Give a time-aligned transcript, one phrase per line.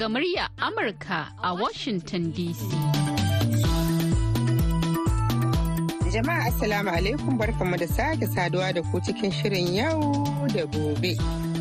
[0.00, 2.56] Daga murya Amurka a Washington DC.
[6.14, 10.00] Jama'a Assalamu alaikum barkanmu da sake saduwa da ku cikin shirin yau
[10.56, 11.16] da gobe.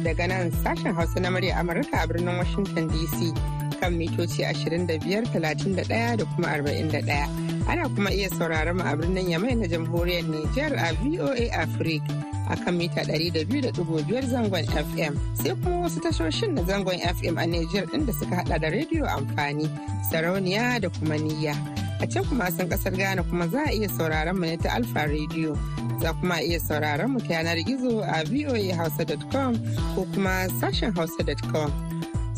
[0.08, 3.36] Daga nan sashen Hausa na murya Amurka a birnin Washington DC
[3.82, 7.68] kan mitoci 25, 31 da kuma 41.
[7.68, 12.56] Ana kuma iya sauraron mu a birnin Yamai na jamhuriyar Nijar a VOA Africa a
[12.58, 15.14] kan mita 200.5 zangon FM.
[15.38, 19.06] Sai kuma wasu tashoshin na zangon FM a Nijar ɗin da suka hada da rediyo
[19.08, 19.70] amfani,
[20.12, 21.56] sarauniya da kuma niyya.
[22.02, 25.08] A can kuma sun ƙasar Ghana kuma za a iya sauraron mu ne ta Alfa
[25.08, 25.58] Radio.
[26.02, 29.54] Za kuma iya sauraron mu ta yanar gizo a voahausa.com
[29.96, 31.72] ko kuma sashen hausa.com.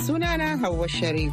[0.01, 1.31] Sunana Hauwa Sharif.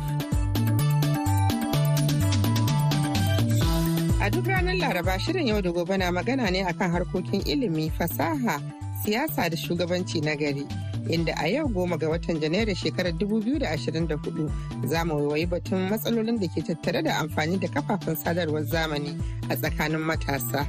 [4.28, 8.60] A duk ranar Laraba shirin yau da gobe na magana ne akan harkokin ilimi, fasaha,
[9.02, 10.68] siyasa da shugabanci na gari.
[11.08, 14.50] Inda a yau goma ga watan Janairu shekarar 2024
[14.86, 19.16] za mu waiwayi batun matsalolin da ke tattare da amfani da kafafen sadarwar zamani
[19.48, 20.68] a tsakanin matasa.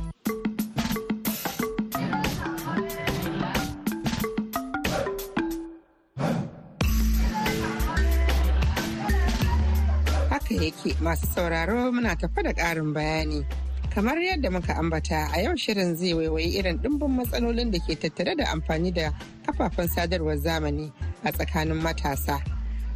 [10.86, 13.46] Yake masu sauraro muna tafa da ƙarin bayani.
[13.94, 18.36] Kamar yadda muka ambata a yau shirin zai waiwayi irin ɗimbin matsalolin da ke tattare
[18.38, 19.12] da amfani da
[19.46, 20.92] kafafen sadarwar zamani
[21.24, 22.40] a tsakanin matasa.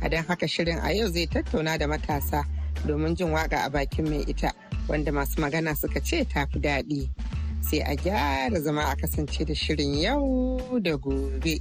[0.02, 2.44] A don haka shirin a yau zai tattauna da matasa
[2.86, 4.52] domin jin waƙa a bakin mai ita
[4.88, 7.10] wanda masu magana suka ce tafi daɗi.
[7.62, 11.60] Sai a gyara zama a kasance da shirin yau da gobe.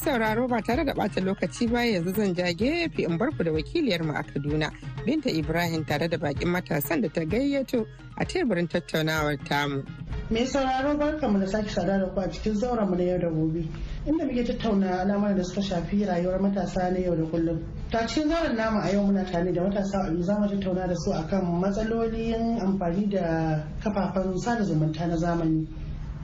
[0.00, 4.02] Sauraro ba tare da ɓata lokaci ba yanzu zan ja gefe in barku da wakiliyar
[4.02, 4.70] mu a Kaduna
[5.04, 9.82] Binta Ibrahim tare da bakin matasan da ta gayyato a teburin tattaunawar tamu.
[10.30, 13.28] Mai sauraro barkamu da sake sada da ku a cikin zauren mu na yau da
[13.28, 13.68] gobe
[14.06, 17.60] inda muke tattauna al'amuran da suka shafi rayuwar matasa na yau da kullum.
[17.90, 20.94] Ta cikin zauren namu a yau muna tare da matasa a za mu tattauna da
[20.96, 25.68] su akan matsalolin amfani da kafafen sada zumunta na zamani.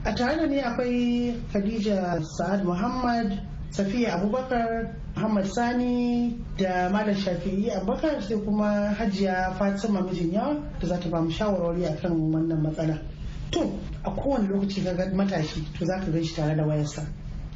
[0.03, 7.69] a tare da ni akwai khadija sa'ad muhammad safiya abubakar muhammad sani da malam shafi'i
[7.71, 12.61] abubakar sai kuma hajiya fatima mijin yawa da za ta ba mu shawarwari akan wannan
[12.63, 12.97] matsala.
[13.51, 17.05] To a kowane lokaci ka matashi to za ka shi tare da wayarsa.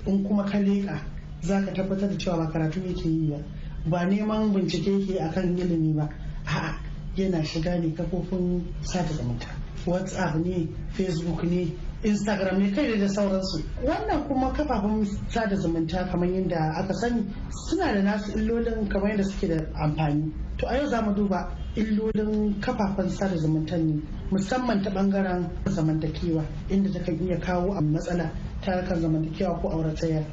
[0.06, 1.00] In kuma ka leƙa
[1.42, 3.38] za ka tabbatar da cewa ba karatu yake yi ba.
[3.86, 6.10] Ba neman bincike yake akan ilimi ba.
[6.46, 6.76] A'a
[7.16, 9.48] yana shiga ne kafofin sada zumunta.
[9.86, 11.72] Whatsapp ne facebook ne
[12.04, 13.64] instagram ne kai da sauransu.
[13.84, 17.24] Wannan kuma kafafen sada zumunta kamar yadda aka sani
[17.70, 20.32] suna da nasu illolin kamar yadda suke da amfani.
[20.58, 24.02] To a yau za mu duba illolin kafafen sada zumunta ne
[24.32, 28.32] musamman ta ɓangaren zamantakewa inda ta kan iya kawo a matsala
[28.62, 30.24] ta kan zamantakewa ko auratayya.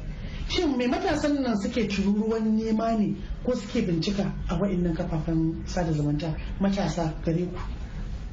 [0.49, 3.15] Shin mai matasan nan suke tururuwan nema ne
[3.45, 6.33] ko suke bincika a wa'annan kafafen sada zumunta?
[6.59, 7.78] Matasa gare ku.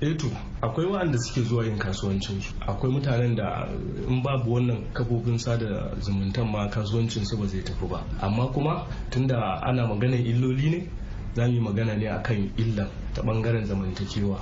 [0.00, 0.26] Eto
[0.60, 3.66] akwai waɗanda suke zuwa yin kasuwancin su akwai mutanen da
[4.08, 8.04] in babu wannan kafofin sada zumuntan ma kasuwancin su ba zai tafi ba.
[8.20, 10.88] Amma kuma tunda ana maganar illoli ne
[11.34, 14.36] za mu yi magana ne akan illan ta ɓangaren zamantakewa.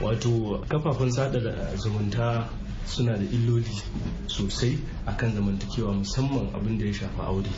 [0.00, 1.38] Wato kafafen sada
[1.76, 2.48] zumunta
[2.86, 3.68] suna da illoli
[4.26, 7.50] sosai akan zamantakewa musamman abin da ya shafi aure.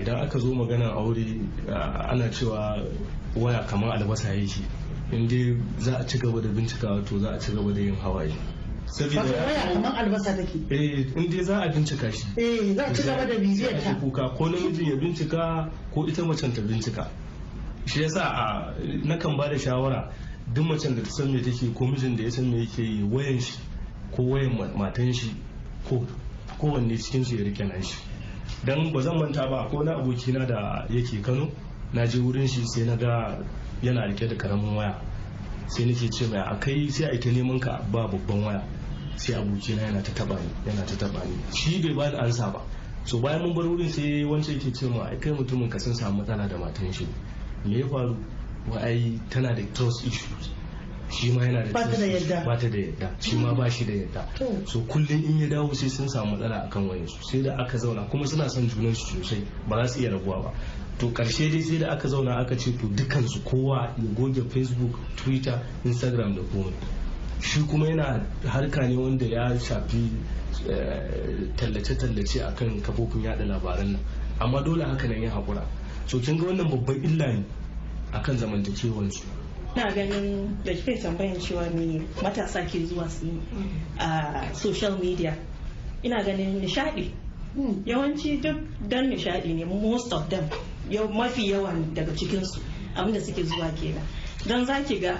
[0.00, 1.36] Idan aka zo maganar aure
[2.08, 2.80] ana cewa
[3.36, 4.62] waya kamar albasa yake.
[5.12, 7.96] In dai za a ci gaba da bincika to za a ci gaba da yin
[7.96, 8.32] hawaye.
[8.86, 9.32] Saboda
[9.72, 10.58] kamar albasa take.
[10.70, 12.26] Eh in dai za a bincika shi.
[12.36, 13.94] Eh za a ci gaba da bibiyar ta.
[14.00, 17.08] kuka ko namijin ya bincika ko ita macen ta bincika.
[17.86, 18.74] Shi yasa a
[19.04, 20.12] nakan ba da shawara
[20.52, 23.02] duk macen da ta san me take ko mijin da ya san me yake yi
[23.02, 23.58] wayan shi
[24.12, 25.34] ko wayan matan shi
[25.88, 26.04] ko
[26.58, 27.96] kowanne cikin su ya riƙe nan shi.
[28.64, 31.48] Dan ba zan manta ba ko na abokina da yake Kano.
[31.92, 33.38] Na je wurin shi sai na ga
[33.82, 35.00] yana riƙe da ƙaramin waya.
[35.68, 38.62] Sai nake ce mai akai sai a ita neman ka ba babban waya.
[39.16, 41.36] Sai abokina yana ta taba ni yana ta taba ni.
[41.54, 42.60] Shi bai ba da ansa ba.
[43.04, 45.94] So bayan mun bar wurin sai wancan yake ce mu ai kai mutumin ka sun
[45.94, 47.06] samu matsala da matan shi.
[47.64, 48.16] Me ya faru?
[48.68, 50.50] Wa ai tana da trust issues.
[51.10, 52.44] Shi ma yana da Ba ta da yadda.
[52.44, 53.10] ba ta da yadda.
[53.20, 54.68] Shi ma ba shi da yadda.
[54.68, 57.22] So kullum in ya dawo sai sun samu matsala akan wayansu.
[57.24, 59.44] Sai da aka zauna kuma suna son junan su sosai.
[59.68, 60.52] Ba za su iya rabuwa ba.
[60.98, 64.98] To ƙarshe dai sai da aka zauna aka ce to dukansu kowa ya goge facebook
[65.16, 66.72] twitter instagram da komai.
[67.40, 70.10] Shi kuma yana harka ne wanda ya shafi
[70.68, 74.00] eh, tallace-tallace akan kafofin yada labaran nan.
[74.40, 75.64] Amma dole haka nan ya haƙura.
[76.06, 77.44] So kin ga wannan babban illa ne
[78.12, 79.22] akan zamantakewansu.
[79.76, 83.40] Ina ganin da kike tambayan cewa me matasa ke zuwa su yi
[84.00, 85.36] a social media
[86.02, 87.12] ina ganin nishadi
[87.86, 88.56] yawanci duk
[88.88, 90.48] dan nishadi ne most of them.
[90.90, 92.60] Yau mafi yawan daga cikinsu
[92.96, 94.02] abin da suke zuwa kenan.
[94.46, 95.16] Don za ki ga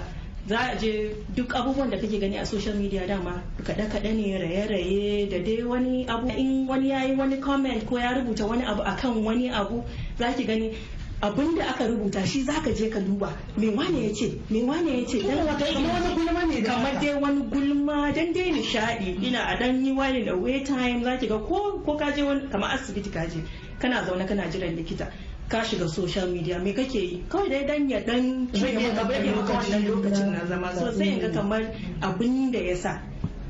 [0.47, 5.29] za a je duk abubuwan da kake gani a social media dama kaɗe-kaɗe ne raye-raye
[5.29, 6.27] da dai wani abu.
[6.29, 9.83] In wani ya yi wani comment ko ya rubuta wani abu akan wani abu
[10.17, 10.73] za ki gani
[11.21, 13.29] abin da aka rubuta shi zaka je ka duba.
[13.57, 14.39] Me wane ya ce?
[14.49, 15.19] Me wane ya ce?
[15.19, 21.03] Kamar dai wani gulma dan dai nishadi ina a dan yi wani da way time.
[21.03, 23.43] Zaki ga ko ko ka je wani kamar asibiti ka je
[23.79, 25.11] kana zaune kana jiran likita.
[25.49, 29.31] Ka shiga social media me kake yi kawai dai dan ya dan rage ka rage
[29.35, 31.61] maka wannan lokacin na zama so sai in ga kamar
[32.01, 33.01] abin da ya sa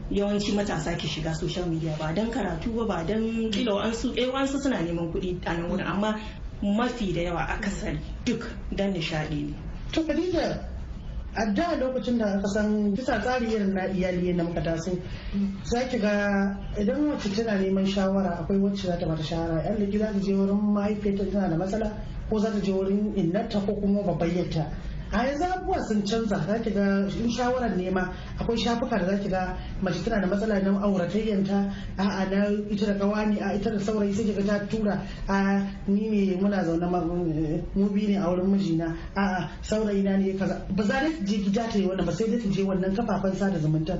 [0.10, 4.32] yawanci matasa ke shiga social media ba dan karatu ba ba dan kila wa'ansu eh
[4.32, 6.16] wa'ansu suna neman kuɗi a nan wurin amma
[6.64, 9.54] mafi da yawa akasari duk dan nishadi ne.
[9.92, 10.69] To Khadija
[11.36, 14.92] a da lokacin da aka san bisa tsari irin na iyali na muka taso
[15.64, 19.64] za ki ga idan wacce tana neman shawara akwai wacce za ta bata shawara.
[19.64, 21.92] Yan da za ta je wurin mahaifiyarta tana da matsala
[22.30, 24.66] ko za ta je wurin innarta ko kuma babbayyarta
[25.12, 26.38] a yanzu abubuwa sun canza.
[26.48, 30.28] Za ki ga in shawarar nema akwai shafuka da za ki ga mace tana da
[30.28, 31.74] matsala na auratayyanta.
[31.98, 35.02] A na ita da kawani a ita da saurayi sai ga ta tura.
[35.28, 36.86] A ni ne muna zaune
[37.76, 38.96] mu bi ne a wurin mijina.
[39.16, 40.62] A saurayi na ne kaza.
[40.76, 43.34] Ba za ta je gida ta yi wannan ba sai dai ta je wannan kafafen
[43.36, 44.00] sada zumunta.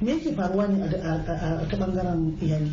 [0.00, 2.72] Me yake faruwa ne a ta ɓangaren iyali?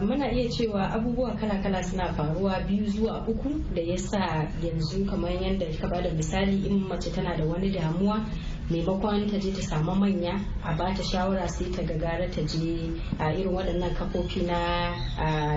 [0.00, 5.30] Muna iya cewa abubuwa kala-kala suna faruwa biyu zuwa uku da ya sa yanzu kamar
[5.42, 8.24] yadda ka ba da misali in mace tana da wani damuwa
[8.70, 12.96] maimakon ta je ta samu manya a ba ta shawara sai ta gagara ta je
[13.18, 14.96] a irin waɗannan kafofi na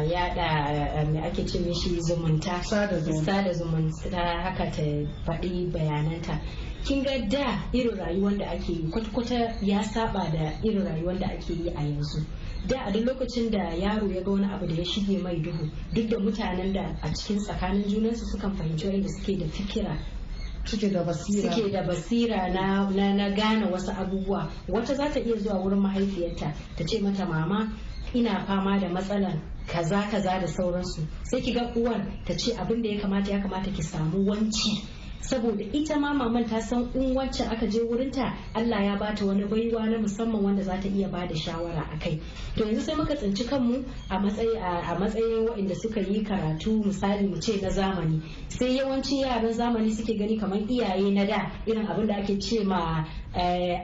[0.03, 2.61] yada mai ake ce mishi zumunta.
[2.63, 2.99] Sada
[3.53, 4.83] zumunta haka ta
[5.25, 6.39] faɗi bayananta.
[6.83, 11.27] Kin ga da irin rayuwar da ake yi kwata-kwata ya saba da irin rayuwar da
[11.27, 12.25] ake yi a yanzu.
[12.67, 15.69] Da a duk lokacin da yaro ya ga wani abu da ya shige mai duhu
[15.93, 19.97] duk da mutanen da a cikin tsakanin junansu sukan fahimci wanda suke da fikira
[20.65, 21.51] suke da basira.
[21.53, 24.49] suke da basira na, na, na gane wasu abubuwa.
[24.67, 27.71] Wata za ta iya zuwa wurin mahaifiyarta ta ce mata mama
[28.13, 31.07] ina fama da matsalan kaza kaza da sauransu.
[31.23, 34.83] Sai ki ga uwar ta ce abin da ya kamata ya kamata ki samu wanci.
[35.21, 39.43] Saboda ita ma maman ta san in wacce aka je wurinta Allah ya bata wani
[39.45, 42.19] baiwa na musamman wanda za ta iya ba da shawara a kai.
[42.55, 47.27] To yanzu sai muka tsinci kanmu a matsayi a matsayin waɗanda suka yi karatu misali
[47.27, 48.21] mu ce na zamani.
[48.49, 52.63] Sai yawanci yaran zamani suke gani kamar iyaye na da irin abin da ake ce
[52.63, 53.03] ma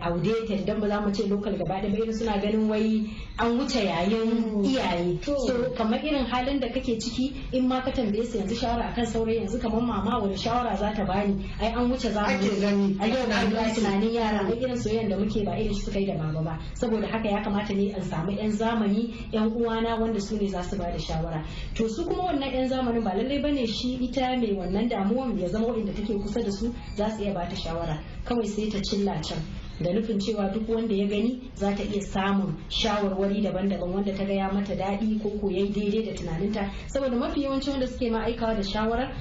[0.02, 0.66] outdated.
[0.66, 3.10] Dan ba za mu ce local gaba ɗaya irin suna ganin wai
[3.40, 5.24] an wuce yayin iyaye.
[5.24, 9.06] So kamar irin halin da kake ciki in ma ka tambaye su yanzu shawara akan
[9.06, 13.28] saurayi yanzu kamar mama wani shawara za ta bani ai an wuce zamani a yau
[13.28, 14.46] na tunanin yara.
[14.48, 16.60] Ai irin soyayyen da muke ba irin suka yi da baba ba.
[16.74, 20.62] Saboda haka ya kamata ne in samu yan zamani yan uwana wanda su ne za
[20.64, 21.44] su ba da shawara.
[21.76, 25.38] To su kuma wannan yan zamanin ba lallai ba ne shi ita mai wannan damuwan
[25.40, 28.00] ya zama wanda take kusa da su za su iya ba ta shawara.
[28.26, 29.40] Kawai sai ta cilla can.
[29.82, 34.24] Da nufin cewa duk wanda ya gani za ta iya samun shawarwari daban-daban wanda ta
[34.26, 36.72] gaya mata daɗi ko koyan daidai da tunaninta.
[36.88, 39.12] Saboda mafi yawanci wanda suke ma aikawa da shawarar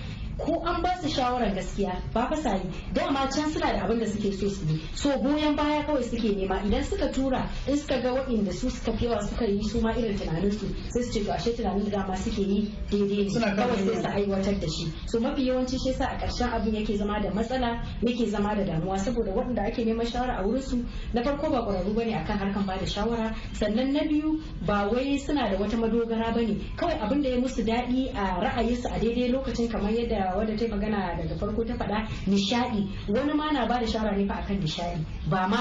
[0.45, 2.61] ko an ba su shawarar gaskiya ba fa sai
[2.93, 4.81] dama can suna da abin da suke so su yi.
[4.95, 6.59] So goyon baya kawai suke nema.
[6.67, 10.19] Idan suka tura in suka ga waɗanda su suka yawa suka yi su ma irin
[10.19, 13.55] tunanin su sai su ce to ashe tunanin da dama suke yi daidai ne.
[13.57, 14.93] Kawai sai su aiwatar da shi.
[15.07, 18.65] So mafi yawanci shi yasa a ƙarshen abin yake zama da matsala yake zama da
[18.65, 18.99] damuwa.
[18.99, 20.85] Saboda waɗanda ake neman shawara a wurin su
[21.15, 23.35] na farko ba ƙwararru ba ne akan harkan ba da shawara.
[23.55, 26.59] Sannan na biyu ba wai suna da wata madogara ba ne.
[26.77, 30.67] Kawai abin da ya musu daɗi a ra'ayinsu a daidai lokacin kamar yadda wadda ta
[30.69, 34.59] magana daga farko ta faɗa nishadi wani ma na ba da shawara ne fa akan
[34.61, 35.57] nishadi ba ma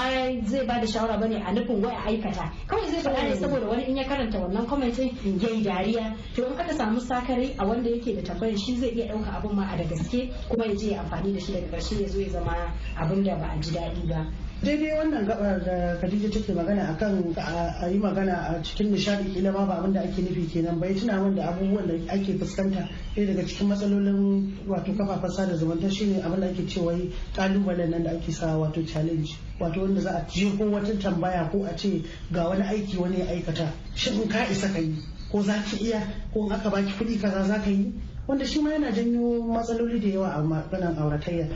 [0.46, 2.50] zai ba da shawara ba ne a nufin wai a aikata.
[2.66, 6.16] Kawai zai faɗa ne saboda wani in ya karanta wannan commentin yayi dariya.
[6.34, 9.54] To in aka samu sakare a wanda yake da tambayar shi zai iya ɗauka abin
[9.56, 12.18] ma a da gaske kuma ya je ya amfani da shi daga ƙarshe ya zo
[12.20, 14.26] ya zama abin da ba a ji daɗi ba.
[14.62, 17.34] Daidai wannan gabar da Khadija take magana akan
[17.82, 20.94] a yi magana a cikin nishadi kila ma ba abin da ake nufi kenan bai
[20.94, 25.90] tuna min da abubuwan da ake fuskanta ɗaya daga cikin matsalolin wato kafafen sada zumunta
[25.90, 26.94] shine abin da ake cewa
[27.34, 29.34] kalubalen nan da ake sa wato challenge.
[29.58, 30.26] Wato wanda za a
[30.56, 32.00] ko wata tambaya ko a ce
[32.32, 33.66] ga wani aiki wani ya aikata.
[33.96, 34.94] Shin ka isa ka yi
[35.32, 37.92] ko za ki iya ko in aka baki kuɗi kaza za ka yi?
[38.28, 41.48] Wanda shi ma yana janyo matsaloli da yawa a maganar auratayya.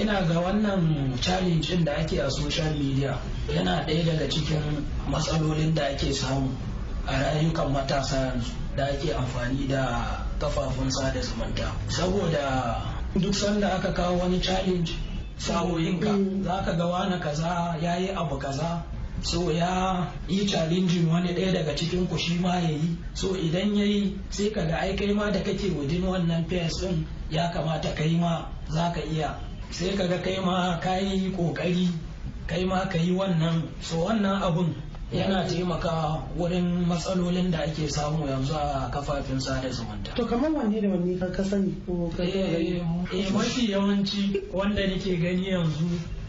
[0.00, 5.84] Ina ga wannan challenge da ake a social media yana ɗaya daga cikin matsalolin da
[5.90, 6.50] ake samu
[7.06, 10.06] a rayukan matasa yanzu da ake amfani da
[10.38, 12.76] kafafun sada zumunta saboda
[13.16, 14.92] duk sanda aka kawo wani challenge
[15.38, 16.42] sa'o'inka Mm.
[16.44, 18.82] za ka ga wani kaza ya yi abu kaza
[19.22, 23.74] so ya yi challenging wani ɗaya daga cikin ku shi ma ya yi so idan
[23.74, 27.50] ya yi sai ka ga ai kai ma da kake wajen wannan pairs ɗin ya
[27.54, 29.34] kamata kai ma za ka iya
[29.70, 31.88] sai ka ga kai ma ka yi ƙoƙari
[32.46, 33.62] kai ma ka yi wannan.
[33.80, 34.74] So wannan abun
[35.12, 40.14] yana taimaka wurin matsalolin da ake samu yanzu a kafafen sada zumunta.
[40.14, 42.80] To kamar wanne da wanne ka sani ko ka eh
[43.12, 45.88] eh, mafi yawanci wanda nake gani yanzu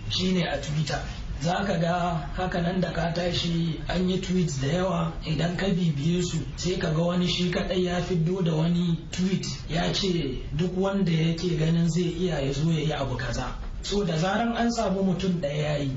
[0.10, 1.00] shine a twitter.
[1.42, 1.94] Za ka ga
[2.36, 5.14] haka nan da ka tashi an yi tweets da yawa.
[5.26, 9.46] Idan ka bibiye su sai ka ga wani shi kadai ya fiddo da wani tweet
[9.70, 13.56] ya ce duk wanda yake ganin zai iya ya zo ya yi abu kaza.
[13.82, 15.92] So da zaran an samu mutum ɗaya ya yi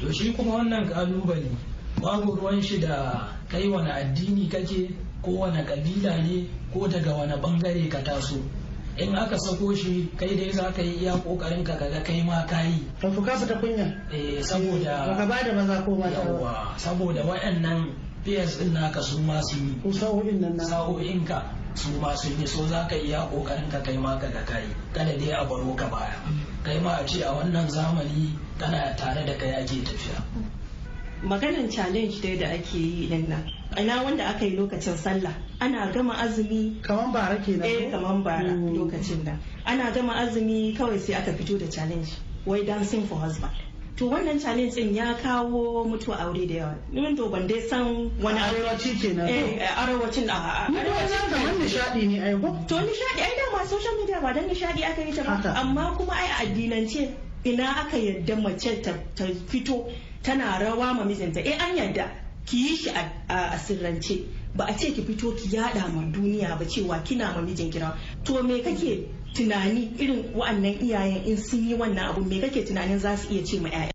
[0.00, 1.50] to shi kuma wannan ƙalubale
[2.00, 4.88] babu ruwan shi da kai wani addini kake
[5.22, 8.40] ko wani kabila ne ko daga wani ɓangare ka taso.
[8.98, 12.44] In aka sako shi kai dai za ka yi iya ƙoƙarin ka kaga kai ma
[12.46, 12.82] ka yi.
[13.00, 13.86] Ka fuka fita kunya.
[14.12, 16.18] Eh saboda ba da maza ko mata.
[16.24, 19.74] Ba yawa saboda waɗannan peers din naka su ma sun yi.
[19.82, 20.64] Ko sa'o'in nan na.
[20.64, 21.42] Sa'o'inka
[21.74, 24.66] su ma sun yi so za ka iya ƙoƙarin ka kai ma ka ga kai
[24.92, 26.18] kada dai a baro ka baya.
[26.64, 30.18] Kai ma a ce a wannan zamani kana tare da kai ake tafiya.
[31.22, 33.42] Maganan challenge dai da ake yi ɗin nan.
[33.78, 35.32] Ina wanda aka yi lokacin sallah?
[35.60, 36.80] Ana gama azumi.
[36.82, 38.76] Kaman bara kenan eh kaman bara Mm.
[38.76, 39.32] lokacin da
[39.66, 42.08] ana gama azumi kawai sai aka fito da challenge.
[42.46, 43.52] Wai dancing for husband.
[43.96, 46.74] To wannan challenge din ya kawo mutuwa aure da yawa.
[46.92, 51.08] Ni to ban dai san wani arewaci kenan eh eh, arewacin a a- ni kuma
[51.08, 52.46] san kamar nishadi ne ai ko?
[52.68, 55.54] To nishadi ai dama social media ba dan nishadi aka yi ta ba.
[55.60, 57.10] Amma kuma ai a addinance
[57.44, 58.92] ina aka yadda mace ta
[59.50, 59.90] fito.
[60.22, 61.40] Tana rawa ma mijinta.
[61.44, 62.10] Eh an yadda
[62.46, 64.24] ki yi shi a a sirrance.
[64.56, 67.96] Ba a ce ki fito ki yada ma duniya ba cewa kina ma mijin kira
[68.24, 72.24] to me kake tunani irin wa'annan iyayen in sun yi wannan abu?
[72.24, 73.92] Me kake tunanin za su iya ce ma 'ya'ya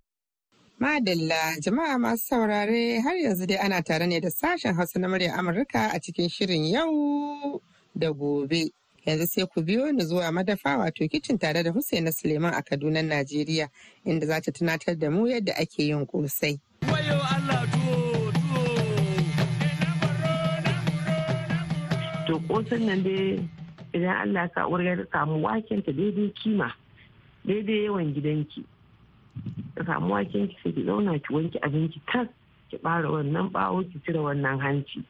[0.84, 1.56] Madalla.
[1.62, 5.90] Jama'a masu saurare har yanzu dai ana tare ne da sashen Hausa na murya Amurka
[5.96, 7.62] a cikin shirin yau
[7.98, 8.70] da gobe.
[9.06, 13.02] Yanzu sai ku biyo ni zuwa madafa wato kicin tare da Husaina Suleiman a Kaduna,
[13.02, 13.70] Najeriya,
[14.06, 16.60] inda za ta tunatar da mu yadda ake yin kosai.
[22.34, 23.38] to kosan nan dai
[23.94, 26.72] idan Allah sa uwar ta samu waken ta daidai kima
[27.46, 28.64] daidai yawan gidanki.
[29.76, 32.28] Ka samu waken ki sai ki zauna ki wanke abinci tas
[32.72, 35.04] ki bara wannan bawo ki cire wannan hanci.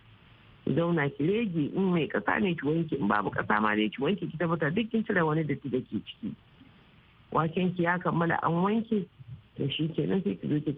[0.66, 3.90] Ki zauna ki rege in mai kasa ne ki wanke in babu kasa ma dai
[3.90, 6.32] ki wanke ki tabbatar duk kin cire wani datti da ke ciki.
[7.32, 9.06] Waken ki ya kammala an wanke
[9.58, 10.74] to shi kenan sai ki zo ki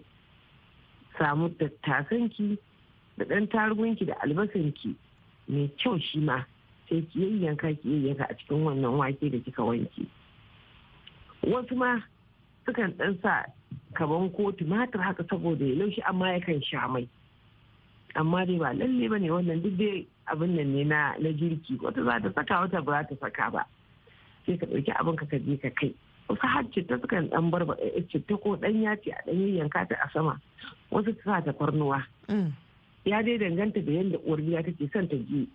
[1.18, 2.58] samu tattasanki
[3.18, 4.94] da ɗan tarugunki da albasanki
[5.48, 6.42] mai kyau shi ma
[6.88, 10.06] sai ki yayyanka ki yayyanka a cikin wannan wake da kika wanke.
[11.46, 12.02] Wasu ma
[12.66, 13.46] sukan ɗan sa
[13.94, 17.06] kaman ko tumatir haka saboda ya laushi amma yakan sha mai.
[18.16, 21.78] Amma dai ba lalle ba ne wannan duk dai abin nan ne na na girki.
[21.82, 23.62] Wata za ta saka wata ba za ta saka ba.
[24.46, 25.94] Sai ka ɗauki abin ka ka je ka kai.
[26.28, 27.74] Wasu har citta sukan ɗan barba
[28.10, 30.40] citta ko ɗan yaci a ɗan yayyanka ta a sama.
[30.90, 32.02] Wasu su sa tafarnuwa
[33.06, 35.46] ya dai danganta da yadda uwar gida take son ta ji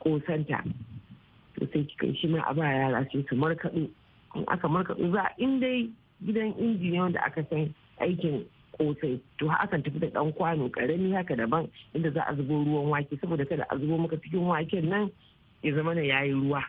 [0.00, 0.64] kosanta
[1.58, 3.90] to sai kika shi ma a ba yara sai su markaɗo.
[4.34, 5.90] In aka markaɗo za in dai
[6.24, 8.46] gidan inji ne wanda aka san aikin
[8.78, 9.20] kosai.
[9.38, 13.16] To akan tafi da ɗan kwano ƙarami haka daban inda za a zubo ruwan wake.
[13.20, 15.10] Saboda kada a zubo maka cikin waken nan
[15.62, 16.62] ya zama na yayi ruwa.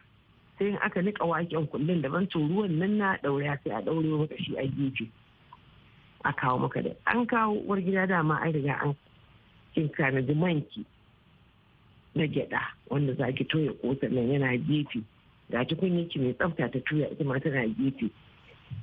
[0.59, 4.19] Sai in aka nika waken kullum daban to ruwan nan na ɗaure sai a ɗaure
[4.19, 5.07] maka shi a gefe.
[6.25, 8.95] A kawo maka da an kawo uwar gida dama an riga an
[9.75, 10.85] kin tanadi manki
[12.15, 15.03] na gyada wanda za ki toya kosan nan yana gefe.
[15.51, 18.09] Ga tukunyarki mai tsafta ta tuya ita ma tana gefe.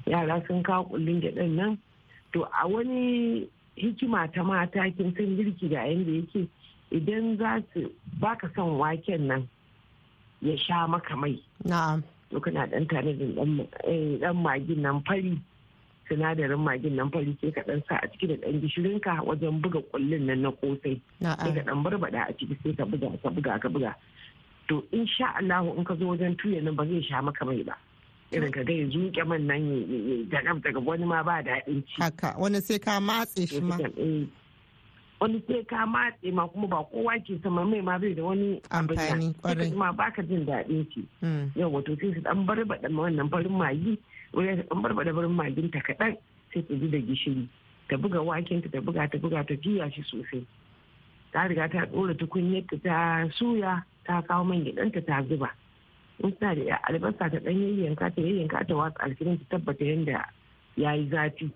[0.07, 1.79] Yara sun kawo kullun gyadan nan
[2.33, 6.49] to a wani hikima ta mata kin san girki da yanda yake
[6.91, 9.49] idan za su baka son waken nan
[10.43, 11.39] ya sha maka mai.
[11.65, 12.03] Na'am.
[12.31, 13.35] to kana dan tanadin
[14.23, 15.35] dan magin nan fari
[16.09, 19.83] sinadarin magin nan fari sai ka dan sa a ciki da dan gishirinka wajen buga
[19.91, 23.59] kullun nan na kosai sai ka dan barbada a ciki sai ka buga ka buga
[23.63, 23.93] ka buga.
[24.71, 27.75] To insha Allah in ka zo wajen tuya nan ba zai sha maka mai ba.
[28.33, 29.63] Irin ka ya zuke man nan
[30.31, 31.99] ya daga wani ma ba daɗin ci.
[32.03, 33.77] Haka wani sai ka matse shi ma.
[35.21, 38.61] wani sai ka matse ma kuma ba kowa ke sama mai ma bai da wani
[38.71, 39.75] Amfani, ƙwarai.
[39.77, 41.05] ma baka jin daɗin ci
[41.59, 43.99] yau wato sai su dan barbada wannan farin magi
[44.33, 46.17] wani ta dan barbada farin magin ta kaɗan
[46.55, 47.45] sai ta ji da gishiri.
[47.91, 50.47] Ta buga waken ta buga ta buga ta juya shi sosai.
[51.35, 52.97] Ta riga ta ɗora tukunyar ta ta
[53.35, 55.51] suya ta kawo man gidanta ta zuba.
[56.23, 60.25] In suna da albasa ta ɗan yayyanka ta yayyanka ta watsa alkirin ta tabbata yadda
[60.77, 61.51] ya yi zafi.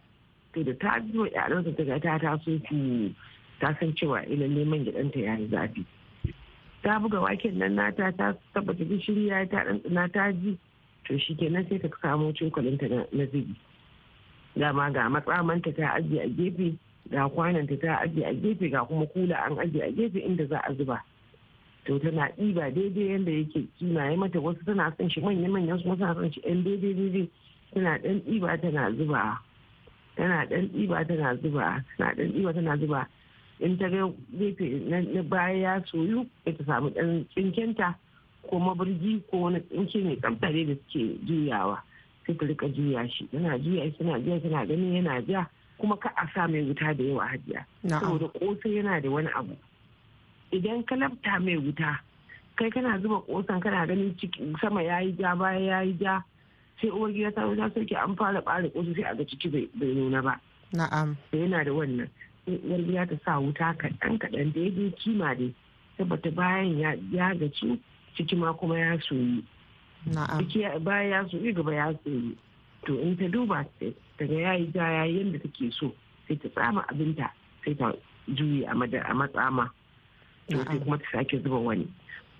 [0.54, 3.14] To da ta zo yaransa ta ga ta taso su
[3.61, 5.85] ta san cewa ila neman gidanta ya yi zafi.
[6.83, 10.59] Ta buga waken nan nata ta tabbata gishiri ya ta ɗanɗana ta ji.
[11.09, 13.54] To shi kenan sai ta samo cokalinta na zubi.
[14.56, 16.76] Dama ga matsamanta ta ajiye a gefe
[17.11, 20.59] ga kwananta ta ajiye a gefe ga kuma kula an ajiye a gefe inda za
[20.64, 21.02] a zuba.
[21.85, 25.79] To tana ɗiba daidai yadda yake kima ya mata wasu tana son shi manya manyan
[25.79, 27.29] su suna son shi ɗan daidai daidai.
[27.75, 29.41] Tana ɗan ɗiba tana zuba
[30.17, 33.09] tana ɗan ɗiba tana zuba tana ɗan ɗiba tana zuba.
[33.61, 37.95] In ta ga gefe na baya ya soyu ta samu ɗan tsinkenta
[38.49, 41.79] ko maburgi ko wani tsinke mai tsafta da suke juyawa.
[42.26, 45.47] Sai ta rika juya shi tana juya shi tana juya tana gani ya na ja
[45.79, 47.64] kuma ka a sa mai wuta da yawa hajiya.
[47.88, 49.53] Saboda kosai ya na da wani abu.
[50.54, 52.00] Idan ka labta mai wuta
[52.56, 54.14] kai kana zuba kosan kana ganin
[54.61, 56.23] sama ya yi ja baya ya yi ja
[56.80, 59.94] sai uwar gida ta wuta sauke an fara ɓare kosu sai a ga ciki bai
[59.94, 60.40] nuna ba.
[60.73, 61.16] Na'am.
[61.30, 62.08] Sai yana da wannan.
[62.46, 65.50] Sai uwar gida ta sa wuta kaɗan kaɗan daidai kima dai
[65.99, 66.78] tabbata bayan
[67.12, 67.78] ya gaci
[68.16, 69.42] ciki ma kuma ya soyi
[70.38, 72.37] ciki baya ya soyi gaba ya soyi
[72.87, 73.64] to in ta duba
[74.18, 75.90] daga ya yi ja yayi yadda take so
[76.28, 77.30] sai ta tsama abinta
[77.64, 77.92] sai ta
[78.28, 79.70] juyi a matsama.
[80.48, 81.88] Sai kuma ta sake zuba wani.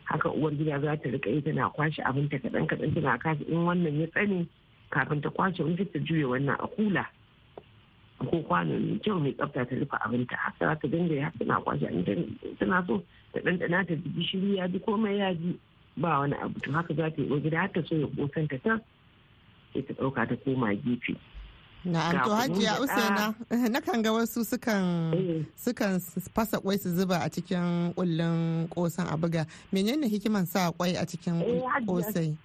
[0.05, 3.65] Haka uwar gida za ta riƙa yi tana kwashe abinta kaɗan kaɗan tana kashe in
[3.65, 4.47] wannan ya tsane
[4.91, 7.07] kafin ta kwashe wani ta juya wannan a kula.
[8.19, 11.61] Ko kwano mai kyau mai tsafta ta rufe abinta haka za ta dinga ya tana
[11.61, 11.87] kwashe
[12.59, 15.59] tana so ta ɗanɗana ta ji gishiri ya ji komai ya ji
[15.97, 16.61] ba wani abu.
[16.61, 18.79] To haka za ta yi gida har ta so ya kosanta ta
[19.73, 21.17] sai ta ɗauka ta koma gefe.
[21.85, 23.35] Na'am to hajiya Usaina
[23.69, 25.13] na kan ga wasu sukan
[25.57, 26.01] sukan
[26.33, 29.45] fasa kwai su zuba a cikin kullun kosan a buga.
[29.73, 31.45] Menene hikiman sa kwai a cikin
[31.87, 32.37] kosai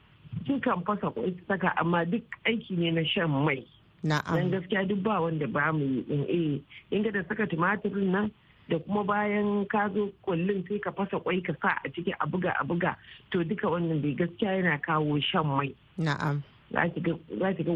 [0.45, 3.63] Kikan fasa kwai su saka amma duk aiki ne na shan mai.
[4.03, 4.35] Na'am.
[4.35, 6.23] Dan gaskiya duk ba wanda ba mu yi din.
[6.27, 8.31] Eh in da saka tumatirin nan
[8.69, 12.27] da kuma bayan ka zo kullun sai ka fasa kwai ka sa a ciki a
[12.27, 12.95] buga a buga
[13.31, 15.71] to duka wannan bai gaskiya yana kawo shan mai.
[15.97, 16.43] Na'am.
[16.71, 17.75] Za ki ga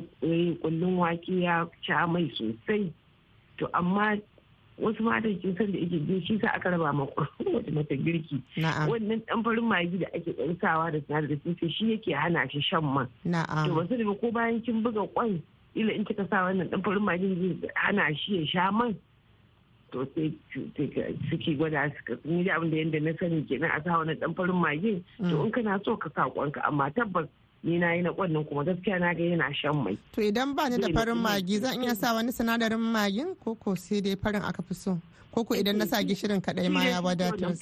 [0.61, 2.91] kullun wake ya sha mai sosai.
[3.57, 4.17] To amma
[4.79, 7.05] wasu matan kin san da yake jin shi sa aka raba ma
[7.53, 8.41] wata mata girki.
[8.57, 12.61] Wannan dan farin magi da ake ɗansawa da sinadari sun ce shi yake hana shi
[12.61, 13.07] shan man.
[13.23, 15.41] To ba su da ko bayan kin buga kwan
[15.75, 18.95] ila in kika sa wannan dan farin magi zai hana shi ya sha man.
[19.93, 20.33] To sai
[21.29, 24.33] suke gwada suka ni da abin da yanda na sani kenan a sa wannan dan
[24.33, 25.03] farin magin.
[25.21, 27.27] To in kana so ka sa kwanka amma tabbas
[27.63, 29.97] ni na yi na kwannan kuma gaskiya na ga yana shan mai.
[30.13, 33.75] To idan ba ni da farin magi zan iya sa wani sinadarin magin ko ko
[33.75, 34.99] sai dai farin aka fi so
[35.31, 37.55] ko ko idan na sa gishirin kadai ma ya wadatar.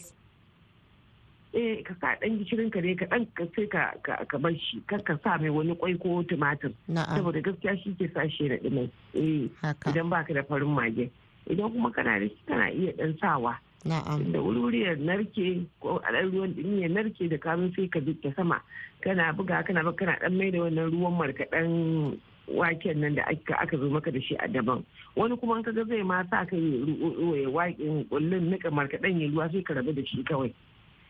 [1.53, 5.05] Eh ka sa dan gishirin ka dai ka dan sai ka ka bar shi kar
[5.05, 6.73] ka sa mai wani kwai ko tumatir.
[6.89, 8.89] Saboda gaskiya shi ke sa shi da dimai.
[9.13, 9.53] Eh
[9.85, 11.11] idan baka da farin magin.
[11.45, 13.53] Idan kuma kana da shi kana iya dan sawa.
[13.83, 17.99] Da wuri ya narke ko a ɗan ruwan ɗumi ya narke da kamun sai ka
[18.21, 18.61] ta sama.
[19.01, 22.17] Kana buga kana buga kana ɗan mai da wannan ruwan markaɗen
[22.47, 24.85] waken nan da aka zo maka da shi a daban.
[25.15, 29.49] Wani kuma in kaga zai ma sa ka yi waken kullun nika markaɗen ya ruwa
[29.51, 30.53] sai ka rabu da shi kawai.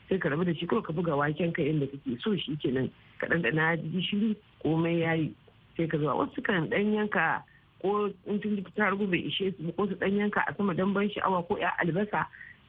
[0.09, 2.87] Sai ka rabu da shi kawai ka buga waken ka yadda kake so shi kenan
[3.19, 4.31] ka ɗan ɗana gishiri
[4.63, 5.35] komai yayi
[5.75, 7.43] sai ka zuwa wasu kan ɗan yanka
[7.81, 11.09] ko in tun ta bai ishe su ko su ɗan yanka a sama don ban
[11.09, 12.27] sha'awa ko ya albasa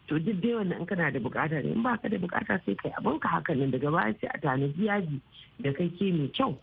[0.09, 2.75] to duk dai wannan in kana da buƙata ne in ba ka da buƙata sai
[2.75, 3.71] kai abin ka hakan nan.
[3.71, 5.21] Daga baya sai a tanaji yaji
[5.63, 6.57] da kake mai kyau.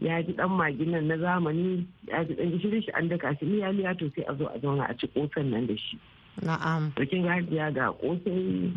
[0.00, 3.98] Yaji dan magin nan na zamani yaji dan gishirin shi an daka shi liya liya
[3.98, 5.98] to sai a zo a zauna a ci kosan nan da shi.
[6.42, 6.94] Na'am.
[6.96, 8.72] To kin ga hajiya ga kosai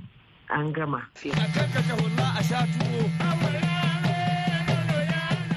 [0.49, 1.01] an gama.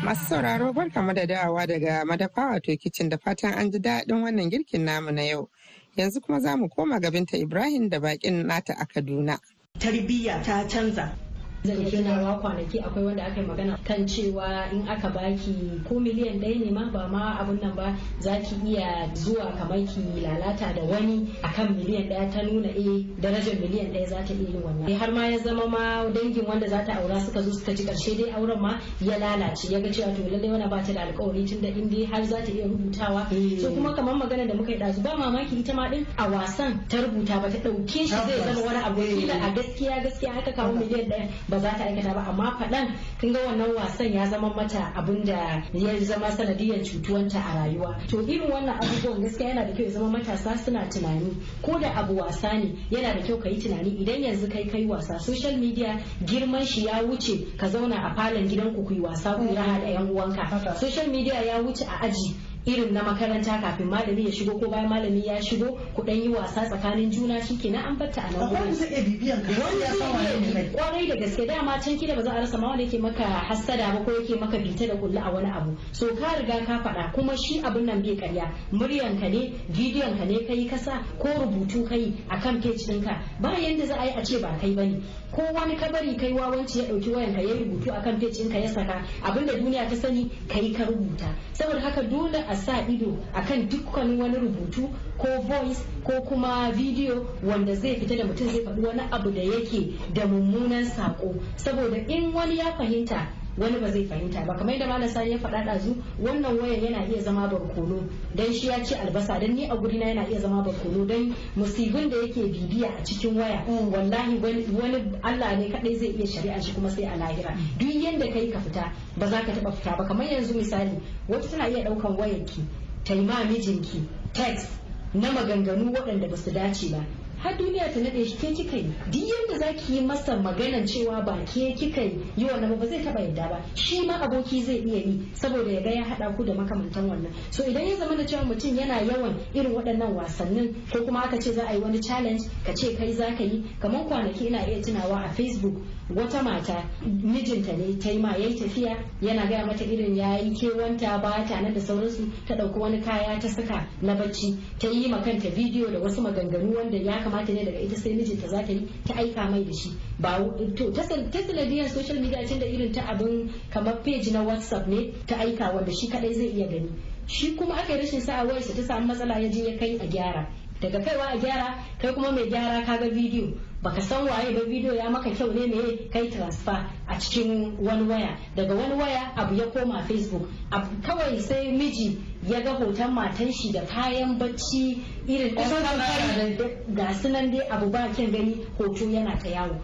[0.07, 4.51] Masu sauraro barkamu da dawowa daga madafa wato kicin da fatan an ji daɗin wannan
[4.51, 5.49] girkin namu na yau.
[5.97, 9.39] Yanzu kuma za mu koma gabinta ibrahim da bakin nata a kaduna.
[9.79, 11.26] Tarbiyya ta canza.
[11.67, 15.99] Zan iya tunawa kwanaki akwai wanda aka yi magana kan cewa in aka baki ko
[16.01, 20.01] miliyan ɗaya ne ma ba ma abun nan ba za ki iya zuwa kamar ki
[20.23, 24.49] lalata da wani akan miliyan ɗaya ta nuna eh darajar miliyan ɗaya za ta iya
[24.49, 24.95] yin wannan.
[24.99, 28.17] Har ma ya zama ma dangin wanda za ta aura suka zo suka ci ƙarshe
[28.19, 31.45] dai auren ma ya lalace ya ga cewa to lallai wani ba ta da alkawari
[31.49, 33.27] tun da in dai har za ta iya rubutawa.
[33.61, 36.87] So kuma kamar magana da muka yi ɗazu ba mamaki ita ma ɗin a wasan
[36.89, 39.03] ta rubuta ba ta ɗauke shi zai zama wani abu.
[39.03, 41.27] Kila a gaskiya gaskiya haka kawo miliyan ɗaya
[41.57, 42.23] ba za ta aikata ba.
[42.29, 47.41] Amma faɗan kin ga wannan wasan ya zama mata abin da ya zama sanadiyar cutuwanta
[47.41, 47.97] a rayuwa.
[48.09, 51.33] To irin wannan abubuwan gaskiya yana da kyau ya zama matasa suna tunani.
[51.63, 53.91] Ko da abu wasa ne yana da kyau ka yi tunani.
[54.01, 58.49] Idan yanzu kai kai wasa social media girman shi ya wuce ka zauna a falon
[58.49, 60.77] gidanku ku yi wasa ku yi raha da yan uwanka.
[60.77, 62.35] Social media ya wuce a aji.
[62.67, 66.29] Irin na makaranta kafin malami ya shigo ko bayan malami ya shigo ku dan yi
[66.29, 68.75] wasa tsakanin juna shikenan an batta a nan gurin.
[68.75, 70.63] zai iya bibiyan ka wani ya san wane ne zai kai.
[70.63, 73.23] iya ƙwarai da gaske dama can kida ba za a rasa ma wanda yake maka
[73.23, 75.77] hassada ba ko yake maka bita da kulli a wani abu.
[75.93, 78.51] So ka riga ka faɗa kuma shi abin nan bai karya.
[78.73, 83.55] Muryan ka ne bidiyon ka ne kai kasa ko rubutu kai akan page ɗinka ba
[83.55, 84.99] yanda za a yi a ce ba kai ba ne
[85.31, 88.69] ko wani kabari kai wawanci ya ɗauki wayan ka ya rubutu akan page ɗinka ya
[88.75, 91.31] saka abin da duniya ta sani kai ka rubuta.
[91.55, 94.89] Saboda haka dole a sa ido akan dukkanin wani rubutu
[95.19, 99.43] ko voice ko kuma video wanda zai fita da mutum zai faɗi wani abu da
[99.43, 103.27] yake da mummunan sako saboda in wani ya fahimta
[103.59, 104.55] wani ba zai fahimta ba.
[104.55, 108.05] Kamar yadda malam sani ya faɗa ɗazu wannan wayan yana iya zama barkono.
[108.35, 109.39] Dan shi ya ci albasa.
[109.41, 111.07] Dan ni a gurina yana iya zama barkono.
[111.07, 116.27] Dan musibin da yake bibiya a cikin waya wallahi wani Allah ne kadai zai iya
[116.27, 117.57] shari'a shi kuma sai a lahira.
[117.79, 120.05] Duk yanda kai ka fita ba za ka taɓa fita ba.
[120.05, 122.61] Kamar yanzu misali wata tana iya ɗaukan wayarki
[123.05, 124.69] ta yi ma mijinki text
[125.15, 127.05] na maganganu waɗanda ba su dace ba.
[127.39, 128.93] Har duniya ta nade shi ke kika yi?
[129.11, 132.03] Duk yanda za ki yi masa maganan cewa ba ke kika
[132.37, 133.61] yi wannan ba zai taba yadda ba.
[133.75, 137.33] Shi ma aboki zai iya yi saboda ya ga ya hada ku da makamantan wannan.
[137.51, 141.39] So idan ya zama da cewa mutum yana yawan irin waɗannan wasannin ko kuma aka
[141.41, 144.67] ce za a yi wani challenge ka ce kai za ka yi kamar kwanaki ina
[144.67, 145.75] iya tunawa a facebook
[146.17, 150.51] wata mata mijinta ne ta yi ma yayi tafiya yana gaya mata irin ya yi
[150.55, 154.89] kewanta ba ta nan da sauransu ta ɗauki wani kaya ta saka na bacci ta
[154.89, 158.49] yi ma kanta bidiyo da wasu maganganu wanda ya kamata ne daga ita sai mijinta
[158.49, 159.91] za ta yi ta aika mai da shi.
[160.21, 160.39] Ba
[160.77, 165.13] to ta sanadiyar social media tun da irin ta abin kamar page na whatsapp ne
[165.27, 166.91] ta aika wanda shi kadai zai iya gani.
[167.27, 170.07] Shi kuma aka yi rashin sa'a wayarsa ta samu matsala ya je ya kai a
[170.07, 170.47] gyara.
[170.81, 173.51] Daga kaiwa a gyara kai kuma mai gyara kaga bidiyo.
[173.83, 178.09] Baka san waye ba bidiyo ya maka kyau ne me kai transfer a cikin wani
[178.09, 178.37] waya.
[178.57, 180.49] Daga wani waya abu ya koma facebook.
[180.73, 187.13] Abu- kawai sai miji ya ga hoton matan shi da kayan bacci irin ɗan ga
[187.15, 189.77] sunan dai abu ba kyan gani hoto yana ta yawo.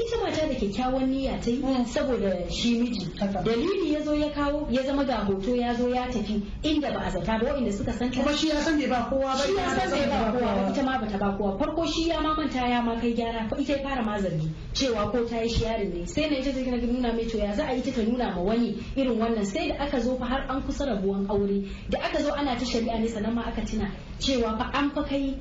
[0.00, 3.06] Ita mata da kyakkyawan niyya ta yi saboda shi miji.
[3.44, 7.00] Dalili ya zo ya kawo ya zama ga hoto ya zo ya tafi inda ba
[7.04, 9.54] a zata ba waɗanda suka san kuma shi ya san bai ba kowa ba shi
[9.54, 11.58] ya san bai ba kowa ba ita ma bata ba kowa.
[11.58, 13.48] Farko shi ya ma manta ya ma kai gyara.
[13.50, 16.06] Ko ita ya fara ma zargi cewa ko ta yi shi yarin ne.
[16.06, 18.40] Sai na ita ta nuna mai to ya za a yi ta ta nuna ma
[18.42, 19.44] wani irin wannan.
[19.44, 21.68] Sai da aka zo fa har an kusa rabuwan aure.
[21.90, 25.02] Da aka zo ana ta shari'a ne sannan ma aka tuna cewa fa an fa
[25.04, 25.36] kai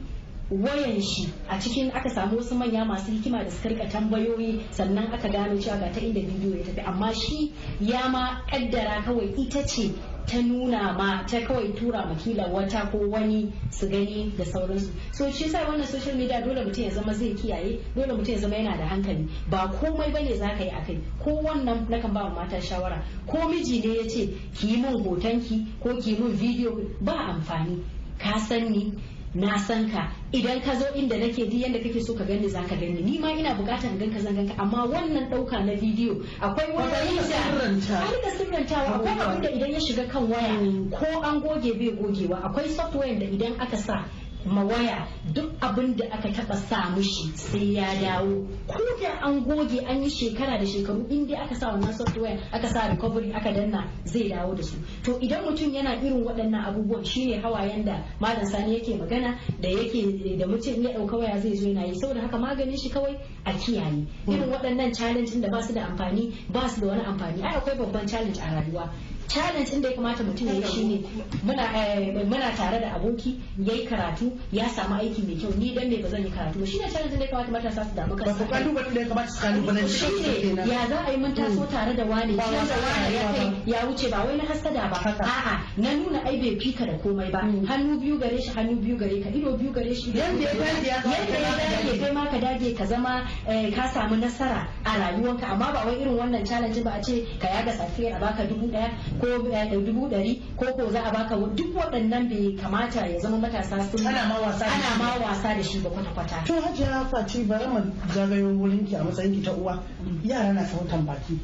[0.52, 5.14] wayan shi a cikin aka samu wasu manya masu hikima da suka riƙa tambayoyi sannan
[5.14, 6.82] aka gano cewa ga ta inda bidiyo ya tafi.
[6.88, 9.92] Amma shi ya ma kaddara kawai ita ce
[10.26, 14.90] ta nuna ma ta kawai tura makila wata ko wani su gani da sauransu.
[15.12, 18.38] So shi yasa wannan social media dole mutum ya zama zai kiyaye dole mutum ya
[18.40, 19.30] zama yana da hankali.
[19.52, 23.04] Ba komai ba ne za ka yi akai ko wannan nakan ba mata shawara.
[23.28, 26.90] Ko miji ne ya ce ki yi min hotonki ko ki yi min bidiyo.
[27.02, 27.84] Ba amfani.
[28.18, 28.94] Ka san ni.
[29.36, 30.12] Na san ka.
[30.32, 33.02] Idan ka zo inda nake duk yanda kake so ka gani za ka gani.
[33.02, 36.90] Ni ma ina buƙatar gan ka zan ganka amma wannan ɗauka na bidiyo akwai wani
[36.90, 40.58] har da sirrantawa akwai abin da idan ya shiga kan waya
[40.92, 42.42] ko an goge bai gogewa.
[42.44, 44.06] Akwai software da idan aka sa
[44.46, 48.48] ma waya duk abin da aka taba sa mushi sai ya dawo.
[48.68, 52.40] Ko da an goge an yi shekara da shekaru in dai aka sa wannan software
[52.54, 54.78] aka sa recovery aka danna zai dawo da su.
[55.04, 59.68] To idan mutum yana irin waɗannan abubuwan shine hawayen da malam sani yake magana da
[59.70, 61.96] yake da mutum ya ɗauka waya zai zo yana yi.
[62.00, 64.08] Saboda haka maganin shi kawai a kiyaye.
[64.28, 67.44] Irin waɗannan challenge da ba su da amfani ba su da wani amfani.
[67.44, 68.90] Ai akwai babban challenge a rayuwa.
[69.30, 71.06] Challenge din da ya kamata mutum ya yi shine
[71.46, 75.54] muna eh, muna tare da aboki yayi karatu ya samu aiki mai kyau.
[75.58, 76.66] Ni dan me ba zan yi karatu ba?
[76.66, 78.44] Shine challenge din da ya kamata matasa su damu ba kansu.
[78.46, 80.68] Ku kalubalen da ya kamata su kalubalanci kansu shine kenan.
[80.68, 83.58] ya za a yi mun taso tare da wani Ba da wani ya kai ba.
[83.66, 84.98] ya wuce ba wai na hasada ba.
[84.98, 87.40] A'a na nuna ai bai fika da komai ba.
[87.70, 89.30] Hannu biyu gare shi hannu biyu gare ka.
[89.30, 92.86] Ido biyu gare shi ido Yanda ya dage ya ya kai ma ka dage ka
[92.86, 95.46] zama eh, ka samu nasara a rayuwanka.
[95.54, 98.68] Amma ba wai irin wannan challenge ba a ce ka yaga safiyar a baka dubu
[98.68, 103.20] ɗaya ko eh, dubu dari ko ko za a baka duk waɗannan bai kamata ya
[103.20, 105.00] zama matasa sun Ana ma wasa da ana shi.
[105.00, 106.46] ma wasa da shi ba kwata-kwata.
[106.46, 107.80] To hajiya fati bari mu
[108.14, 109.84] zagayo wurin ki a matsayin ki ta uwa.
[110.24, 111.38] Yara na sautan baki.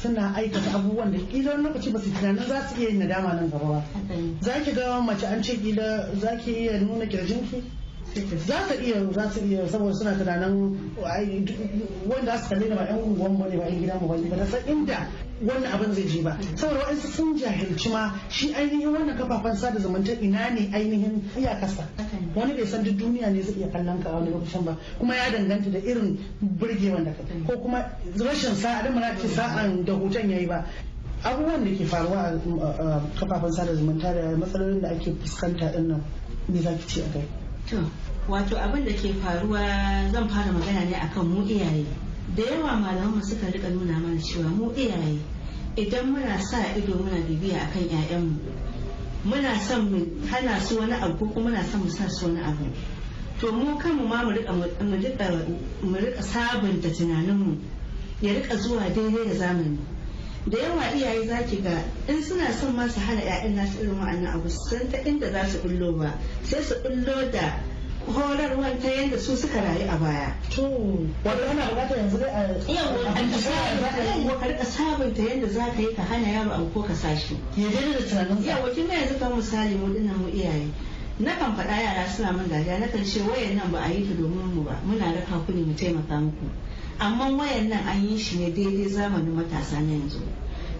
[0.00, 3.50] Suna aikata abubuwan da kila lokaci ba su tunanin za su iya yin nadama nan
[3.50, 3.82] gaba ba.
[4.40, 7.62] Za ki ga mace an ce kila za ki iya nuna kirjinki
[8.46, 10.76] za ta iya za ta iya saboda suna tunanin
[12.08, 14.60] wanda aka kalle ba yan unguwan mu ne ba yan gidan mu ba da san
[14.68, 15.08] inda
[15.42, 16.36] wannan abin zai je ba.
[16.56, 21.88] Saboda wa'ansu sun jahilci ma shi ainihin wannan kafafen sada zumunta ina ne ainihin iyakarsa.
[22.34, 24.76] Wani bai san duk duniya ne zai iya kallon ka wani lokacin ba.
[24.98, 27.12] Kuma ya danganta da irin burgewan da
[27.46, 30.64] ko kuma rashin sa'a da mana ce sa'an da hoton yayi ba.
[31.24, 32.18] Abubuwan da ke faruwa
[32.60, 36.02] a kafafen sada zumunta da matsalolin da ake fuskanta ɗin nan
[36.48, 37.26] me za ki ce a kai?
[38.28, 41.86] Wato abin da ke faruwa zan fara magana ne akan mu iyaye.
[42.36, 45.18] Da yawa malaman suka riƙa nuna mana cewa mu iyaye
[45.76, 48.36] idan muna sa ido muna bibiya akan 'ya'yanmu
[49.24, 49.98] muna son mu
[50.30, 52.64] hana su wani abu kuma muna son mu sa su wani abu.
[53.40, 57.58] To mu kanmu ma mu riƙa sabunta tunaninmu
[58.22, 59.78] ya riƙa zuwa daidai da zamani.
[60.46, 63.98] Da yawa iyaye za ki ga in suna son ma su hana 'ya'yan nasu irin
[63.98, 67.58] wa'annan abu san ta inda za su bullo ba sai su bullo da
[68.06, 70.34] horarwan ta yadda su suka rayu a baya.
[70.50, 70.62] To,
[71.24, 76.02] wato ana buƙatar yanzu dai a yawwa ka riƙa sabunta yadda za ka yi ka
[76.02, 77.36] hana yaro abu ko ka sashi.
[77.56, 80.68] Ya daidai da tunanin Yawwa kin ga yanzu kan misali mu ɗin nan mu iyaye.
[81.18, 84.06] Na kan faɗa yara suna min dariya na kan ce wayan nan ba a yi
[84.08, 86.46] ta domin mu ba muna raka ku ne mu taimaka muku.
[86.98, 90.20] Amma wayan nan an yi shi ne daidai zamanin matasa na yanzu.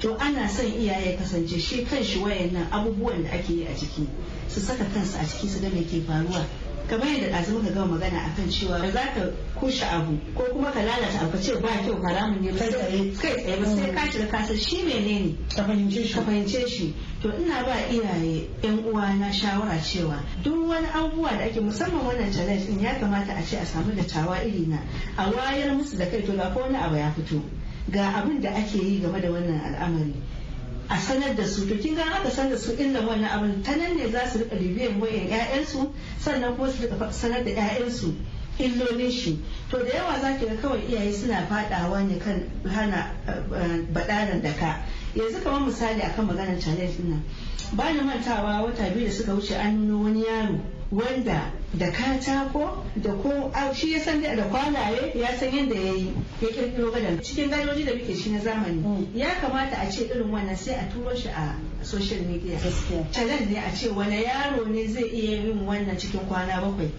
[0.02, 3.74] to ana son iyaye kasance shi kan shi wayan nan abubuwan da ake yi a
[3.76, 4.08] ciki
[4.48, 6.42] su saka kansu a ciki su ga me ke faruwa
[6.88, 9.22] kamar yadda ɗazu muka gama magana akan cewa ba za ka
[9.60, 13.12] kushe abu ko kuma ka lalata abu ka ce ba kyau haramun ne ba kai
[13.14, 15.36] tsaye ba sai ka shiga ƙasar shi menene?
[15.54, 16.14] Ka fahimce shi.
[16.14, 16.94] Ka fahimce shi.
[17.22, 22.04] To ina ba iyaye yan uwa na shawara cewa duk wani abubuwa da ake musamman
[22.06, 24.78] wannan challenge din ya kamata a ce a samu dattawa iri na
[25.16, 27.40] a wayar musu da kai to ga ko wani abu ya fito
[27.90, 30.14] ga abin da ake yi game da wannan al'amari.
[30.92, 31.66] A sanar da su.
[31.68, 34.38] To kin ga aka sanar da su illan wannan abin ta nan ne za su
[34.38, 35.88] riƙa bibiyan wayan ƴaƴansu
[36.20, 38.12] sannan kuma su riƙa sanar da ƴaƴansu
[38.58, 39.38] illolin shi.
[39.70, 43.10] To da yawa za ki ga kawai iyaye suna fadawa ne kan hana
[43.92, 44.82] baɗaran da ka
[45.14, 47.22] yanzu kamar misali akan maganar challenge ɗin nan.
[47.72, 53.12] Ba ni mantawa wata biyu da suka wuce an wani yaro wanda da katako da
[53.14, 57.18] ko shi ya san da kwalaye ya san yadda ya yi ya kirkiro gadon.
[57.22, 60.88] Cikin gadoji da muke shi na zamani ya kamata a ce irin wannan sai a
[60.92, 62.58] turo shi a social media.
[63.10, 66.90] Challenge ne a ce wani yaro ne zai iya yin wannan cikin kwana bakwai.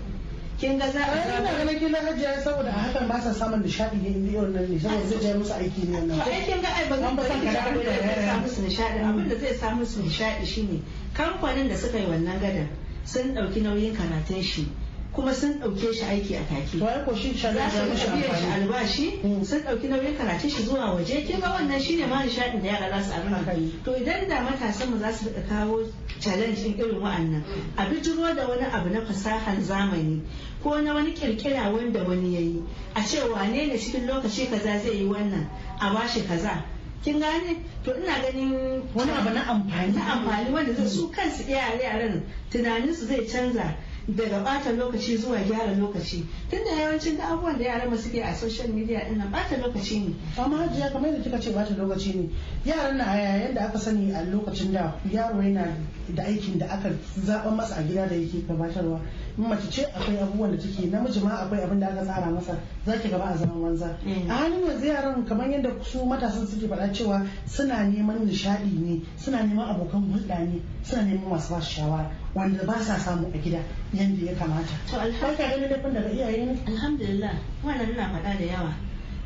[0.57, 4.01] Kin ga za a ina ganin kila hajiya saboda a hakan ba sa samun nishadi
[4.01, 6.19] ne in yau nan ne saboda zai je musu aiki ne wannan.
[6.21, 7.45] Ai kin ga ai ba zan abin
[7.85, 10.81] da zai sa musu nishadi abin da zai sa musu nishadi shine
[11.13, 12.67] kamfanin da suka yi wannan gadan
[13.05, 14.67] sun ɗauki nauyin karatun shi
[15.13, 16.79] kuma sun ɗauke shi aiki a take.
[16.79, 20.95] To ai ko shi za su biyan shi albashi sun ɗauki nauyin karatun shi zuwa
[20.95, 21.21] waje.
[21.27, 24.89] Kin ga wannan shine ma nishaɗin da yara za su abin To idan da matasan
[24.89, 25.85] mu za su riƙa kawo
[26.19, 27.43] challenge din irin wa'annan
[27.77, 30.21] a bijiro da wani abu na fasahar zamani
[30.63, 32.63] ko na wani kirkira wanda wani yayi
[32.95, 35.47] a ce wane ne cikin lokaci kaza zai yi wannan
[35.79, 36.63] a bashi kaza.
[37.03, 37.57] Kin gane?
[37.83, 43.05] To ina ganin wani abu na amfani na amfani wanda su kansu yaran tunanin su
[43.05, 43.75] zai canza.
[44.07, 46.25] Daga bata lokaci zuwa gyara lokaci.
[46.49, 50.13] Tunda yawancin da abubuwan da yaran suke a social media ɗin nan bata lokaci ne.
[50.37, 52.29] Amma hajiya kamar yadda kika ce bata lokaci ne
[52.65, 55.67] yaran na yayin da aka sani a lokacin da yaro yana
[56.15, 56.89] da aikin da aka
[57.25, 58.99] zaɓa masa a gida da yake gabatarwa.
[59.37, 62.59] In mace ce akwai abubuwan da take namiji ma akwai abin da aka tsara masa
[62.85, 63.97] za ki gaba a zaman wanza
[64.29, 69.01] a halin yanzu yaran kamar yadda su matasan suke faɗa cewa suna neman nishaɗi ne
[69.17, 72.11] suna neman abokan hulɗa ne suna neman masu ba shawara.
[72.35, 73.61] Wanda ba sa samu a gida
[73.93, 74.73] yadda ya kamata.
[74.89, 75.69] To alhamdulillah.
[75.69, 76.57] Ganin daga iyaye ne?
[76.67, 77.33] Alhamdulillah.
[77.63, 78.73] Wannan ina faɗa da yawa.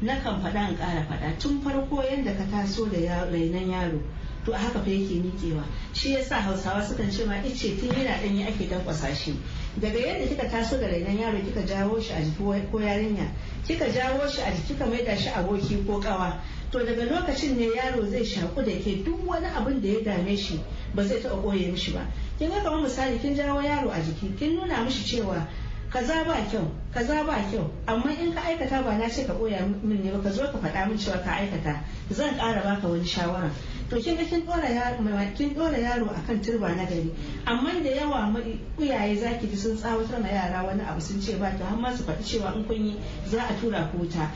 [0.04, 1.40] Nakan faɗa in ƙara faɗa.
[1.40, 4.02] Tun farko yadda ka taso da rainon yaro
[4.48, 5.64] to a haka fa yake miƙewa.
[5.94, 9.36] Shi yasa hausawa sukan ce ma ice tun yana ɗanyi ake dankwasa shi.
[9.80, 13.28] Daga yadda kika taso da rainon yaro kika jawo shi a jiki ko yarinya
[13.68, 16.40] kika jawo shi a jiki kika maida shi aboki ko kawa
[16.72, 19.04] to daga lokacin ne yaro zai shaku da ke.
[19.04, 20.60] Duk wani abin da ya dame shi
[20.96, 22.08] ba zai taɓa ɓoye mishi ba.
[22.38, 25.48] Kin ga kamar misali kin jawo yaro a jiki kin nuna mishi cewa
[25.90, 29.64] kaza ba kyau kaza ba kyau amma in ka aikata ba na ce ka koya
[29.84, 31.80] min ne ba ka zo ka faɗa min cewa ka aikata
[32.12, 33.50] zan ƙara baka wani shawara.
[33.90, 35.00] To kin ga kin dora yaro
[35.38, 37.10] kin dora yaro akan turba na gari
[37.48, 38.36] amma da yawa
[38.80, 41.96] iyaye zaki ji sun tsawatar ma yara wani abu sun ce ba to har ma
[41.96, 44.30] su faɗi cewa in kun yi za a tura ku wuta.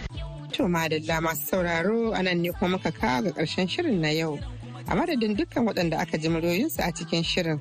[0.54, 4.40] To madalla masu sauraro a nan ne kuma muka kawo ga ƙarshen shirin na yau.
[4.88, 7.60] A madadin dukkan waɗanda aka ji muryoyinsu a cikin shirin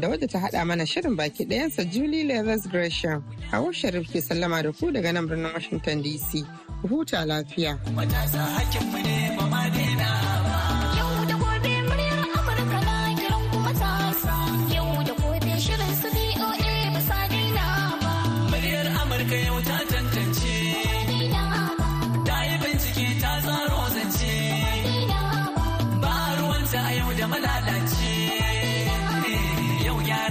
[0.00, 4.62] da wadda ta haɗa mana shirin baki ɗayansa Julie Leathers Gresham Hawa Sharif ke sallama
[4.62, 6.44] da ku daga nan birnin Washington DC.
[6.82, 7.78] Huta lafiya.